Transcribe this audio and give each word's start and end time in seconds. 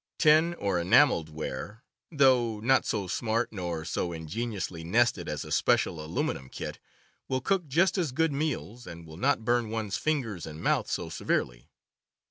Tin 0.17 0.55
or 0.55 0.79
enameled 0.79 1.29
ware, 1.29 1.83
though 2.11 2.59
not 2.59 2.85
so 2.87 3.05
smart 3.05 3.53
nor 3.53 3.85
so 3.85 4.11
ingeniously 4.13 4.83
nested 4.83 5.29
as 5.29 5.45
a 5.45 5.51
special 5.51 6.03
aluminum 6.03 6.49
kit, 6.49 6.79
will 7.27 7.39
cook 7.39 7.67
just 7.67 7.99
as 7.99 8.11
good 8.11 8.31
meals, 8.33 8.87
and 8.87 9.05
will 9.05 9.15
not 9.17 9.45
burn 9.45 9.69
one's 9.69 9.97
fingers 9.99 10.47
and 10.47 10.59
mouth 10.63 10.89
so 10.89 11.07
severely. 11.09 11.69